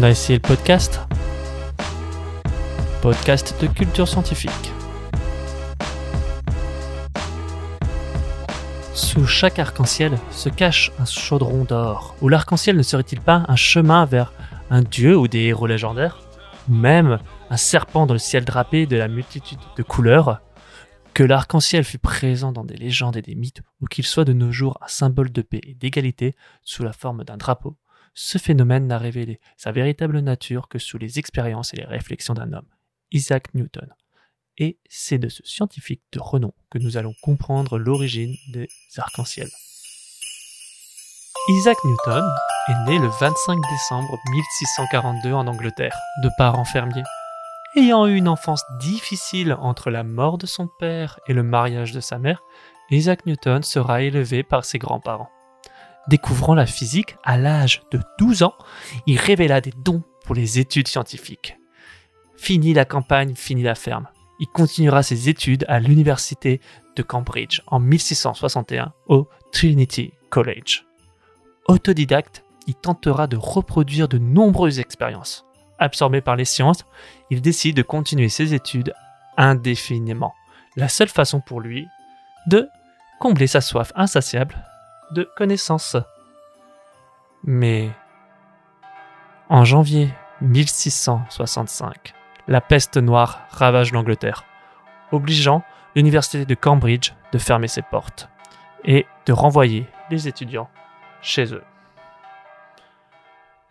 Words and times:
On 0.00 0.02
a 0.02 0.08
essayé 0.08 0.38
le 0.38 0.40
podcast. 0.40 0.98
Podcast 3.02 3.54
de 3.60 3.66
culture 3.66 4.08
scientifique. 4.08 4.72
Sous 8.94 9.26
chaque 9.26 9.58
arc-en-ciel 9.58 10.16
se 10.30 10.48
cache 10.48 10.90
un 10.98 11.04
chaudron 11.04 11.64
d'or. 11.64 12.14
Ou 12.22 12.30
l'arc-en-ciel 12.30 12.78
ne 12.78 12.82
serait-il 12.82 13.20
pas 13.20 13.44
un 13.46 13.56
chemin 13.56 14.06
vers 14.06 14.32
un 14.70 14.80
dieu 14.80 15.18
ou 15.18 15.28
des 15.28 15.40
héros 15.40 15.66
légendaires? 15.66 16.18
Ou 16.70 16.72
même 16.72 17.18
un 17.50 17.58
serpent 17.58 18.06
dans 18.06 18.14
le 18.14 18.18
ciel 18.18 18.46
drapé 18.46 18.86
de 18.86 18.96
la 18.96 19.06
multitude 19.06 19.60
de 19.76 19.82
couleurs? 19.82 20.40
Que 21.12 21.24
l'arc-en-ciel 21.24 21.84
fut 21.84 21.98
présent 21.98 22.52
dans 22.52 22.64
des 22.64 22.78
légendes 22.78 23.18
et 23.18 23.22
des 23.22 23.34
mythes, 23.34 23.60
ou 23.82 23.86
qu'il 23.86 24.06
soit 24.06 24.24
de 24.24 24.32
nos 24.32 24.50
jours 24.50 24.78
un 24.80 24.88
symbole 24.88 25.30
de 25.30 25.42
paix 25.42 25.60
et 25.62 25.74
d'égalité 25.74 26.34
sous 26.62 26.84
la 26.84 26.94
forme 26.94 27.22
d'un 27.22 27.36
drapeau, 27.36 27.76
ce 28.14 28.38
phénomène 28.38 28.86
n'a 28.86 28.98
révélé 28.98 29.40
sa 29.56 29.72
véritable 29.72 30.20
nature 30.20 30.68
que 30.68 30.78
sous 30.78 30.98
les 30.98 31.18
expériences 31.18 31.72
et 31.74 31.78
les 31.78 31.84
réflexions 31.84 32.34
d'un 32.34 32.52
homme, 32.52 32.68
Isaac 33.12 33.54
Newton. 33.54 33.88
Et 34.58 34.78
c'est 34.88 35.18
de 35.18 35.28
ce 35.28 35.42
scientifique 35.44 36.02
de 36.12 36.20
renom 36.20 36.52
que 36.70 36.78
nous 36.78 36.96
allons 36.96 37.14
comprendre 37.22 37.78
l'origine 37.78 38.34
des 38.52 38.68
arcs-en-ciel. 38.98 39.48
Isaac 41.48 41.78
Newton 41.84 42.24
est 42.68 42.90
né 42.90 42.98
le 42.98 43.08
25 43.08 43.58
décembre 43.70 44.18
1642 44.30 45.32
en 45.32 45.46
Angleterre, 45.46 45.96
de 46.22 46.30
parents 46.36 46.66
fermiers. 46.66 47.02
Ayant 47.76 48.06
eu 48.06 48.16
une 48.16 48.28
enfance 48.28 48.64
difficile 48.80 49.54
entre 49.54 49.90
la 49.90 50.02
mort 50.02 50.36
de 50.36 50.46
son 50.46 50.68
père 50.78 51.18
et 51.26 51.32
le 51.32 51.42
mariage 51.42 51.92
de 51.92 52.00
sa 52.00 52.18
mère, 52.18 52.42
Isaac 52.90 53.24
Newton 53.24 53.62
sera 53.62 54.02
élevé 54.02 54.42
par 54.42 54.64
ses 54.64 54.78
grands-parents. 54.78 55.30
Découvrant 56.08 56.54
la 56.54 56.66
physique 56.66 57.16
à 57.24 57.36
l'âge 57.36 57.82
de 57.92 58.00
12 58.18 58.42
ans, 58.42 58.54
il 59.06 59.18
révéla 59.18 59.60
des 59.60 59.72
dons 59.84 60.02
pour 60.24 60.34
les 60.34 60.58
études 60.58 60.88
scientifiques. 60.88 61.58
Fini 62.36 62.72
la 62.72 62.84
campagne, 62.84 63.34
fini 63.34 63.62
la 63.62 63.74
ferme. 63.74 64.08
Il 64.38 64.46
continuera 64.46 65.02
ses 65.02 65.28
études 65.28 65.64
à 65.68 65.80
l'université 65.80 66.60
de 66.96 67.02
Cambridge 67.02 67.60
en 67.66 67.78
1661 67.78 68.92
au 69.08 69.28
Trinity 69.52 70.12
College. 70.30 70.86
Autodidacte, 71.68 72.44
il 72.66 72.74
tentera 72.74 73.26
de 73.26 73.36
reproduire 73.36 74.08
de 74.08 74.18
nombreuses 74.18 74.80
expériences 74.80 75.44
absorbé 75.80 76.20
par 76.20 76.36
les 76.36 76.44
sciences, 76.44 76.84
il 77.30 77.40
décide 77.40 77.76
de 77.76 77.82
continuer 77.82 78.28
ses 78.28 78.54
études 78.54 78.94
indéfiniment. 79.36 80.34
La 80.76 80.88
seule 80.88 81.08
façon 81.08 81.40
pour 81.40 81.60
lui 81.60 81.88
de 82.46 82.68
combler 83.18 83.46
sa 83.46 83.60
soif 83.60 83.92
insatiable 83.96 84.54
de 85.12 85.28
connaissances. 85.36 85.96
Mais 87.44 87.90
en 89.48 89.64
janvier 89.64 90.10
1665, 90.40 92.14
la 92.48 92.60
peste 92.60 92.96
noire 92.96 93.40
ravage 93.50 93.92
l'Angleterre, 93.92 94.44
obligeant 95.12 95.62
l'université 95.94 96.44
de 96.44 96.54
Cambridge 96.54 97.12
de 97.32 97.38
fermer 97.38 97.68
ses 97.68 97.82
portes 97.82 98.28
et 98.84 99.06
de 99.26 99.32
renvoyer 99.32 99.86
les 100.10 100.28
étudiants 100.28 100.70
chez 101.22 101.52
eux. 101.54 101.62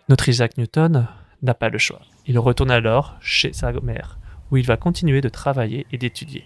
Notre 0.08 0.30
Isaac 0.30 0.58
Newton 0.58 1.08
n'a 1.42 1.54
pas 1.54 1.70
le 1.70 1.78
choix. 1.78 2.02
Il 2.26 2.40
retourne 2.40 2.72
alors 2.72 3.16
chez 3.22 3.54
sa 3.54 3.72
mère, 3.72 4.18
où 4.52 4.58
il 4.58 4.66
va 4.66 4.78
continuer 4.78 5.22
de 5.22 5.30
travailler 5.30 5.86
et 5.92 5.98
d'étudier. 5.98 6.46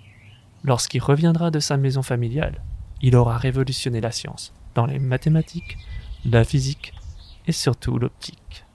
Lorsqu'il 0.64 1.02
reviendra 1.02 1.52
de 1.52 1.60
sa 1.60 1.78
maison 1.78 2.02
familiale, 2.02 2.62
il 3.02 3.16
aura 3.16 3.38
révolutionné 3.38 4.00
la 4.02 4.12
science, 4.12 4.54
dans 4.74 4.86
les 4.86 5.00
mathématiques, 5.00 5.78
la 6.26 6.44
physique 6.44 6.94
et 7.48 7.52
surtout 7.52 7.98
l'optique. 7.98 8.66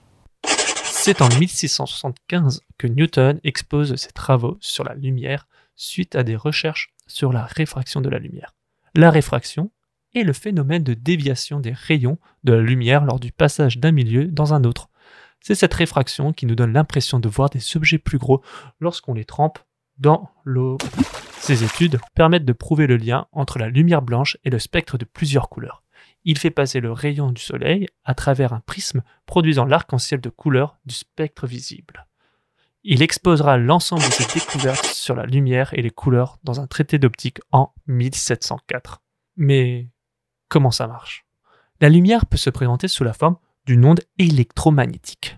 C'est 0.83 1.21
en 1.21 1.29
1675 1.29 2.61
que 2.77 2.87
Newton 2.87 3.39
expose 3.43 3.95
ses 3.95 4.11
travaux 4.11 4.57
sur 4.59 4.83
la 4.83 4.95
lumière 4.95 5.47
suite 5.75 6.15
à 6.15 6.23
des 6.23 6.35
recherches 6.35 6.93
sur 7.07 7.31
la 7.31 7.45
réfraction 7.45 8.01
de 8.01 8.09
la 8.09 8.19
lumière. 8.19 8.53
La 8.95 9.09
réfraction 9.09 9.71
est 10.13 10.23
le 10.23 10.33
phénomène 10.33 10.83
de 10.83 10.93
déviation 10.93 11.59
des 11.59 11.71
rayons 11.71 12.17
de 12.43 12.53
la 12.53 12.61
lumière 12.61 13.05
lors 13.05 13.19
du 13.19 13.31
passage 13.31 13.77
d'un 13.77 13.91
milieu 13.91 14.25
dans 14.25 14.53
un 14.53 14.63
autre, 14.63 14.89
c'est 15.41 15.55
cette 15.55 15.73
réfraction 15.73 16.33
qui 16.33 16.45
nous 16.45 16.55
donne 16.55 16.73
l'impression 16.73 17.19
de 17.19 17.29
voir 17.29 17.49
des 17.49 17.77
objets 17.77 17.97
plus 17.97 18.17
gros 18.17 18.41
lorsqu'on 18.79 19.13
les 19.13 19.25
trempe 19.25 19.59
dans 19.97 20.29
l'eau. 20.43 20.77
Ces 21.39 21.63
études 21.63 21.99
permettent 22.13 22.45
de 22.45 22.53
prouver 22.53 22.87
le 22.87 22.97
lien 22.97 23.27
entre 23.31 23.57
la 23.57 23.69
lumière 23.69 24.01
blanche 24.01 24.37
et 24.43 24.49
le 24.49 24.59
spectre 24.59 24.97
de 24.97 25.05
plusieurs 25.05 25.49
couleurs. 25.49 25.83
Il 26.25 26.37
fait 26.37 26.51
passer 26.51 26.79
le 26.79 26.91
rayon 26.91 27.31
du 27.31 27.41
soleil 27.41 27.87
à 28.03 28.13
travers 28.13 28.53
un 28.53 28.59
prisme 28.59 29.01
produisant 29.25 29.65
l'arc-en-ciel 29.65 30.21
de 30.21 30.29
couleurs 30.29 30.77
du 30.85 30.93
spectre 30.93 31.47
visible. 31.47 32.05
Il 32.83 33.01
exposera 33.01 33.57
l'ensemble 33.57 34.03
de 34.03 34.11
ses 34.11 34.39
découvertes 34.39 34.85
sur 34.85 35.15
la 35.15 35.25
lumière 35.25 35.73
et 35.73 35.81
les 35.81 35.91
couleurs 35.91 36.37
dans 36.43 36.61
un 36.61 36.67
traité 36.67 36.97
d'optique 36.97 37.39
en 37.51 37.73
1704. 37.87 39.01
Mais 39.37 39.89
comment 40.47 40.71
ça 40.71 40.87
marche? 40.87 41.25
La 41.81 41.89
lumière 41.89 42.25
peut 42.25 42.37
se 42.37 42.49
présenter 42.49 42.87
sous 42.87 43.03
la 43.03 43.13
forme 43.13 43.37
d'une 43.65 43.85
onde 43.85 44.01
électromagnétique. 44.17 45.37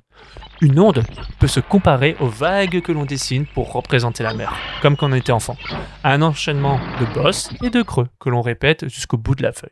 Une 0.61 0.79
onde 0.79 1.03
peut 1.39 1.47
se 1.47 1.59
comparer 1.59 2.15
aux 2.19 2.27
vagues 2.27 2.81
que 2.81 2.91
l'on 2.91 3.05
dessine 3.05 3.47
pour 3.47 3.73
représenter 3.73 4.21
la 4.23 4.35
mer, 4.35 4.55
comme 4.81 4.95
quand 4.95 5.09
on 5.09 5.13
était 5.13 5.31
enfant, 5.31 5.57
à 6.03 6.13
un 6.13 6.21
enchaînement 6.21 6.79
de 6.99 7.13
bosses 7.13 7.49
et 7.63 7.71
de 7.71 7.81
creux 7.81 8.07
que 8.19 8.29
l'on 8.29 8.41
répète 8.41 8.87
jusqu'au 8.87 9.17
bout 9.17 9.33
de 9.33 9.43
la 9.43 9.51
feuille. 9.51 9.71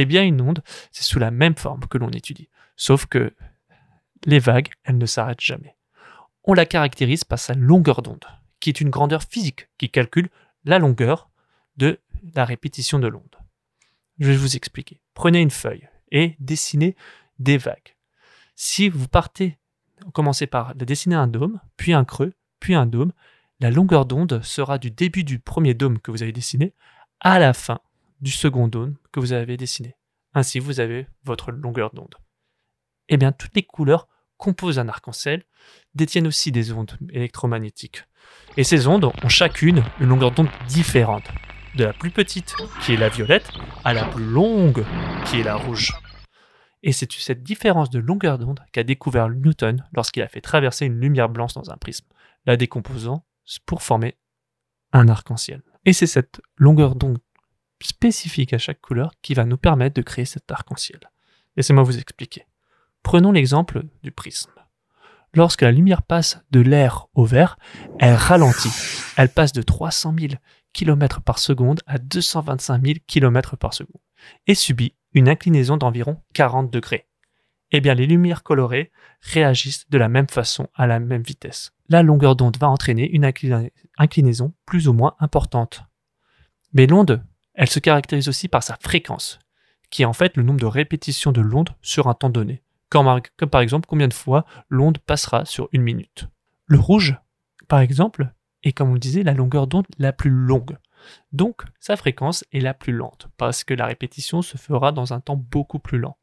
Eh 0.00 0.06
bien, 0.06 0.24
une 0.24 0.40
onde, 0.40 0.62
c'est 0.92 1.02
sous 1.02 1.18
la 1.18 1.30
même 1.30 1.56
forme 1.56 1.86
que 1.86 1.98
l'on 1.98 2.08
étudie, 2.08 2.48
sauf 2.74 3.04
que 3.04 3.34
les 4.24 4.38
vagues, 4.38 4.70
elles 4.82 4.96
ne 4.96 5.04
s'arrêtent 5.04 5.42
jamais. 5.42 5.76
On 6.44 6.54
la 6.54 6.64
caractérise 6.64 7.22
par 7.22 7.38
sa 7.38 7.52
longueur 7.52 8.00
d'onde, 8.00 8.24
qui 8.60 8.70
est 8.70 8.80
une 8.80 8.88
grandeur 8.88 9.22
physique 9.22 9.68
qui 9.76 9.90
calcule 9.90 10.30
la 10.64 10.78
longueur 10.78 11.28
de 11.76 12.00
la 12.34 12.46
répétition 12.46 12.98
de 12.98 13.08
l'onde. 13.08 13.36
Je 14.18 14.30
vais 14.30 14.38
vous 14.38 14.56
expliquer. 14.56 15.02
Prenez 15.12 15.42
une 15.42 15.50
feuille 15.50 15.86
et 16.10 16.34
dessinez 16.38 16.96
des 17.38 17.58
vagues. 17.58 17.94
Si 18.56 18.88
vous 18.88 19.06
partez, 19.06 19.58
commencez 20.14 20.46
par 20.46 20.74
dessiner 20.74 21.14
un 21.14 21.26
dôme, 21.26 21.60
puis 21.76 21.92
un 21.92 22.06
creux, 22.06 22.32
puis 22.58 22.74
un 22.74 22.86
dôme, 22.86 23.12
la 23.60 23.70
longueur 23.70 24.06
d'onde 24.06 24.42
sera 24.42 24.78
du 24.78 24.90
début 24.90 25.24
du 25.24 25.40
premier 25.40 25.74
dôme 25.74 25.98
que 25.98 26.10
vous 26.10 26.22
avez 26.22 26.32
dessiné 26.32 26.72
à 27.20 27.38
la 27.38 27.52
fin 27.52 27.82
du 28.20 28.30
second 28.30 28.68
dôme 28.68 28.96
que 29.12 29.20
vous 29.20 29.32
avez 29.32 29.56
dessiné. 29.56 29.96
Ainsi, 30.34 30.58
vous 30.58 30.80
avez 30.80 31.06
votre 31.24 31.50
longueur 31.50 31.92
d'onde. 31.92 32.14
Eh 33.08 33.16
bien, 33.16 33.32
toutes 33.32 33.56
les 33.56 33.62
couleurs 33.62 34.08
composent 34.36 34.78
un 34.78 34.88
arc-en-ciel, 34.88 35.44
détiennent 35.94 36.26
aussi 36.26 36.52
des 36.52 36.72
ondes 36.72 36.96
électromagnétiques. 37.10 38.04
Et 38.56 38.64
ces 38.64 38.86
ondes 38.86 39.04
ont 39.04 39.28
chacune 39.28 39.84
une 40.00 40.08
longueur 40.08 40.30
d'onde 40.30 40.48
différente, 40.66 41.28
de 41.74 41.84
la 41.84 41.92
plus 41.92 42.10
petite, 42.10 42.54
qui 42.82 42.94
est 42.94 42.96
la 42.96 43.08
violette, 43.08 43.50
à 43.84 43.92
la 43.92 44.04
plus 44.04 44.24
longue, 44.24 44.84
qui 45.26 45.40
est 45.40 45.44
la 45.44 45.56
rouge. 45.56 45.92
Et 46.82 46.92
c'est 46.92 47.10
cette 47.12 47.42
différence 47.42 47.90
de 47.90 47.98
longueur 47.98 48.38
d'onde 48.38 48.60
qu'a 48.72 48.82
découvert 48.82 49.28
Newton 49.28 49.84
lorsqu'il 49.92 50.22
a 50.22 50.28
fait 50.28 50.40
traverser 50.40 50.86
une 50.86 50.98
lumière 50.98 51.28
blanche 51.28 51.52
dans 51.52 51.70
un 51.70 51.76
prisme, 51.76 52.06
la 52.46 52.56
décomposant 52.56 53.26
pour 53.66 53.82
former 53.82 54.16
un 54.92 55.08
arc-en-ciel. 55.08 55.62
Et 55.84 55.92
c'est 55.92 56.06
cette 56.06 56.40
longueur 56.56 56.94
d'onde 56.94 57.18
spécifique 57.86 58.52
à 58.52 58.58
chaque 58.58 58.80
couleur 58.80 59.12
qui 59.22 59.34
va 59.34 59.44
nous 59.44 59.56
permettre 59.56 59.94
de 59.94 60.02
créer 60.02 60.24
cet 60.24 60.50
arc-en-ciel. 60.50 61.00
Laissez-moi 61.56 61.82
vous 61.82 61.98
expliquer. 61.98 62.46
Prenons 63.02 63.32
l'exemple 63.32 63.82
du 64.02 64.12
prisme. 64.12 64.52
Lorsque 65.34 65.62
la 65.62 65.70
lumière 65.72 66.02
passe 66.02 66.40
de 66.50 66.60
l'air 66.60 67.06
au 67.14 67.24
vert, 67.24 67.56
elle 67.98 68.14
ralentit. 68.14 68.72
Elle 69.16 69.28
passe 69.28 69.52
de 69.52 69.62
300 69.62 70.14
000 70.18 70.32
km 70.72 71.20
par 71.20 71.38
seconde 71.38 71.80
à 71.86 71.98
225 71.98 72.84
000 72.84 72.98
km 73.06 73.56
par 73.56 73.74
seconde 73.74 74.00
et 74.46 74.54
subit 74.54 74.94
une 75.12 75.28
inclinaison 75.28 75.76
d'environ 75.76 76.20
40 76.34 76.72
degrés. 76.72 77.06
Eh 77.72 77.80
bien, 77.80 77.94
les 77.94 78.06
lumières 78.06 78.42
colorées 78.42 78.90
réagissent 79.20 79.88
de 79.88 79.98
la 79.98 80.08
même 80.08 80.28
façon 80.28 80.68
à 80.74 80.86
la 80.86 80.98
même 80.98 81.22
vitesse. 81.22 81.72
La 81.88 82.02
longueur 82.02 82.34
d'onde 82.34 82.56
va 82.58 82.68
entraîner 82.68 83.08
une 83.08 83.30
inclinaison 83.98 84.52
plus 84.66 84.88
ou 84.88 84.92
moins 84.92 85.14
importante. 85.20 85.84
Mais 86.72 86.86
l'onde, 86.86 87.24
elle 87.54 87.68
se 87.68 87.78
caractérise 87.78 88.28
aussi 88.28 88.48
par 88.48 88.62
sa 88.62 88.76
fréquence, 88.80 89.38
qui 89.90 90.02
est 90.02 90.06
en 90.06 90.12
fait 90.12 90.36
le 90.36 90.42
nombre 90.42 90.60
de 90.60 90.66
répétitions 90.66 91.32
de 91.32 91.40
l'onde 91.40 91.70
sur 91.82 92.06
un 92.06 92.14
temps 92.14 92.30
donné, 92.30 92.62
comme, 92.88 93.20
par 93.50 93.60
exemple 93.60 93.86
combien 93.88 94.08
de 94.08 94.14
fois 94.14 94.44
l'onde 94.68 94.98
passera 94.98 95.44
sur 95.44 95.68
une 95.72 95.82
minute. 95.82 96.28
Le 96.66 96.78
rouge, 96.78 97.16
par 97.68 97.80
exemple, 97.80 98.32
est 98.62 98.72
comme 98.72 98.90
on 98.90 98.94
le 98.94 98.98
disait 98.98 99.22
la 99.22 99.34
longueur 99.34 99.66
d'onde 99.66 99.86
la 99.98 100.12
plus 100.12 100.30
longue. 100.30 100.76
Donc, 101.32 101.62
sa 101.78 101.96
fréquence 101.96 102.44
est 102.52 102.60
la 102.60 102.74
plus 102.74 102.92
lente, 102.92 103.28
parce 103.36 103.64
que 103.64 103.74
la 103.74 103.86
répétition 103.86 104.42
se 104.42 104.58
fera 104.58 104.92
dans 104.92 105.12
un 105.12 105.20
temps 105.20 105.36
beaucoup 105.36 105.78
plus 105.78 105.98
lent. 105.98 106.18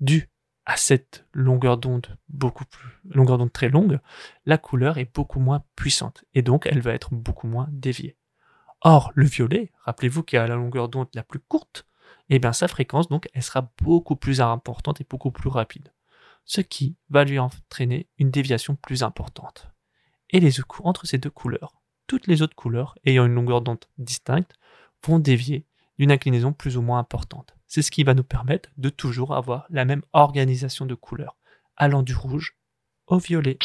Dû 0.00 0.28
à 0.66 0.76
cette 0.76 1.26
longueur 1.32 1.78
d'onde 1.78 2.16
beaucoup 2.28 2.64
plus, 2.64 2.88
longueur 3.10 3.38
d'onde 3.38 3.52
très 3.52 3.68
longue, 3.68 4.00
la 4.46 4.58
couleur 4.58 4.98
est 4.98 5.12
beaucoup 5.14 5.40
moins 5.40 5.62
puissante, 5.76 6.24
et 6.34 6.42
donc 6.42 6.66
elle 6.66 6.80
va 6.80 6.92
être 6.92 7.14
beaucoup 7.14 7.46
moins 7.46 7.68
déviée. 7.70 8.16
Or, 8.86 9.12
le 9.14 9.24
violet, 9.24 9.72
rappelez-vous 9.80 10.22
qu'il 10.22 10.38
a 10.38 10.46
la 10.46 10.56
longueur 10.56 10.90
d'onde 10.90 11.08
la 11.14 11.22
plus 11.22 11.38
courte, 11.40 11.86
et 12.28 12.36
eh 12.36 12.38
bien 12.38 12.52
sa 12.52 12.68
fréquence, 12.68 13.08
donc, 13.08 13.28
elle 13.32 13.42
sera 13.42 13.72
beaucoup 13.82 14.14
plus 14.14 14.42
importante 14.42 15.00
et 15.00 15.06
beaucoup 15.08 15.30
plus 15.30 15.48
rapide. 15.48 15.90
ce 16.46 16.60
qui 16.60 16.94
va 17.08 17.24
lui 17.24 17.38
entraîner 17.38 18.06
une 18.18 18.30
déviation 18.30 18.76
plus 18.76 19.02
importante. 19.02 19.70
Et 20.28 20.40
les 20.40 20.60
entre 20.82 21.06
ces 21.06 21.16
deux 21.16 21.30
couleurs, 21.30 21.80
toutes 22.06 22.26
les 22.26 22.42
autres 22.42 22.54
couleurs 22.54 22.94
ayant 23.06 23.24
une 23.24 23.32
longueur 23.32 23.62
d'onde 23.62 23.86
distincte 23.96 24.52
vont 25.06 25.18
dévier 25.18 25.64
d'une 25.98 26.12
inclinaison 26.12 26.52
plus 26.52 26.76
ou 26.76 26.82
moins 26.82 26.98
importante. 26.98 27.56
C'est 27.66 27.80
ce 27.80 27.90
qui 27.90 28.04
va 28.04 28.12
nous 28.12 28.24
permettre 28.24 28.68
de 28.76 28.90
toujours 28.90 29.34
avoir 29.34 29.64
la 29.70 29.86
même 29.86 30.02
organisation 30.12 30.84
de 30.84 30.94
couleurs, 30.94 31.38
allant 31.78 32.02
du 32.02 32.14
rouge 32.14 32.58
au 33.06 33.16
violet. 33.16 33.58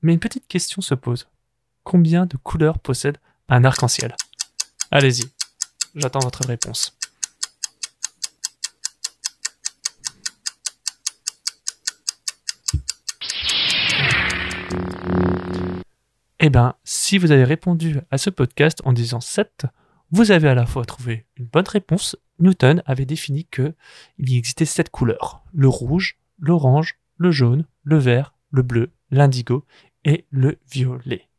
Mais 0.00 0.14
une 0.14 0.20
petite 0.20 0.48
question 0.48 0.80
se 0.80 0.94
pose. 0.94 1.28
Combien 1.90 2.24
de 2.24 2.36
couleurs 2.36 2.78
possède 2.78 3.18
un 3.48 3.64
arc-en-ciel? 3.64 4.14
Allez-y, 4.92 5.24
j'attends 5.96 6.20
votre 6.20 6.46
réponse. 6.46 6.96
Eh 16.38 16.48
bien, 16.48 16.76
si 16.84 17.18
vous 17.18 17.32
avez 17.32 17.42
répondu 17.42 17.98
à 18.12 18.18
ce 18.18 18.30
podcast 18.30 18.80
en 18.84 18.92
disant 18.92 19.20
7, 19.20 19.66
vous 20.12 20.30
avez 20.30 20.48
à 20.48 20.54
la 20.54 20.66
fois 20.66 20.84
trouvé 20.84 21.26
une 21.38 21.46
bonne 21.46 21.66
réponse. 21.66 22.16
Newton 22.38 22.84
avait 22.86 23.04
défini 23.04 23.46
que 23.46 23.74
il 24.16 24.30
y 24.30 24.38
existait 24.38 24.64
sept 24.64 24.90
couleurs. 24.90 25.42
Le 25.52 25.66
rouge, 25.66 26.20
l'orange, 26.38 27.00
le 27.16 27.32
jaune, 27.32 27.66
le 27.82 27.98
vert, 27.98 28.32
le 28.52 28.62
bleu, 28.62 28.92
l'indigo 29.10 29.64
et 30.04 30.24
le 30.30 30.60
violet. 30.70 31.29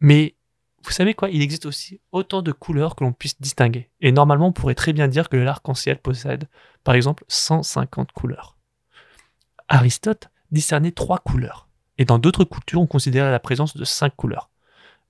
Mais 0.00 0.36
vous 0.82 0.92
savez 0.92 1.14
quoi? 1.14 1.30
Il 1.30 1.42
existe 1.42 1.66
aussi 1.66 2.00
autant 2.12 2.42
de 2.42 2.52
couleurs 2.52 2.96
que 2.96 3.04
l'on 3.04 3.12
puisse 3.12 3.40
distinguer. 3.40 3.90
Et 4.00 4.12
normalement, 4.12 4.48
on 4.48 4.52
pourrait 4.52 4.74
très 4.74 4.92
bien 4.92 5.08
dire 5.08 5.28
que 5.28 5.36
l'arc-en-ciel 5.36 5.98
possède, 5.98 6.48
par 6.84 6.94
exemple, 6.94 7.24
150 7.28 8.12
couleurs. 8.12 8.56
Aristote 9.68 10.30
discernait 10.50 10.92
trois 10.92 11.18
couleurs 11.18 11.68
et 12.00 12.06
dans 12.06 12.18
d'autres 12.18 12.44
cultures, 12.44 12.80
on 12.80 12.86
considérait 12.86 13.30
la 13.30 13.38
présence 13.38 13.76
de 13.76 13.84
cinq 13.84 14.16
couleurs. 14.16 14.50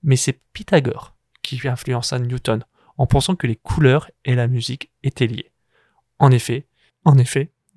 Mais 0.03 0.17
c'est 0.17 0.41
Pythagore 0.51 1.15
qui 1.41 1.65
influença 1.65 2.19
Newton 2.19 2.65
en 2.97 3.07
pensant 3.07 3.35
que 3.35 3.47
les 3.47 3.55
couleurs 3.55 4.11
et 4.25 4.35
la 4.35 4.47
musique 4.47 4.91
étaient 5.01 5.25
liées. 5.25 5.53
En 6.19 6.31
effet, 6.31 6.67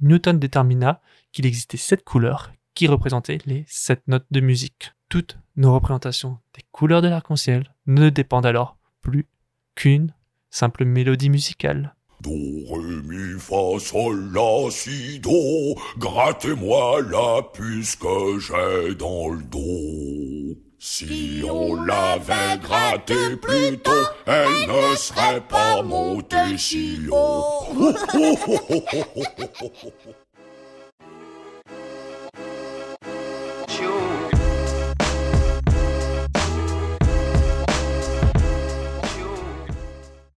Newton 0.00 0.38
détermina 0.40 1.00
qu'il 1.31 1.46
existait 1.46 1.76
sept 1.76 2.02
couleurs 2.05 2.52
qui 2.75 2.88
représentaient 2.88 3.38
les 3.46 3.64
sept 3.69 4.02
notes 4.08 4.26
de 4.32 4.40
musique. 4.40 4.93
Toutes 5.08 5.38
nos 5.56 5.74
représentations 5.74 6.38
des 6.54 6.62
couleurs 6.72 7.02
de 7.02 7.08
l'arc-en-ciel 7.08 7.74
ne 7.86 8.10
dépendent 8.10 8.46
alors 8.46 8.76
plus 9.02 9.26
qu'une 9.74 10.14
simple 10.50 10.84
mélodie 10.84 11.30
musicale. 11.30 11.94
Do, 12.20 12.30
ré, 12.30 13.02
mi, 13.04 13.38
fa, 13.38 13.78
sol, 13.78 14.32
la, 14.32 14.70
si, 14.70 15.20
do. 15.20 15.74
Grattez-moi 15.98 17.02
la 17.02 17.42
puce 17.52 17.96
que 17.96 18.38
j'ai 18.38 18.94
dans 18.94 19.28
le 19.28 19.42
dos. 19.42 20.56
Si 20.78 21.42
on 21.48 21.82
l'avait 21.82 22.58
grattée 22.62 23.36
plus 23.36 23.78
tôt, 23.78 23.90
elle 24.26 24.68
ne 24.68 24.94
serait 24.96 25.40
pas 25.40 25.82
montée 25.82 26.56
si 26.56 27.00
haut. 27.10 27.66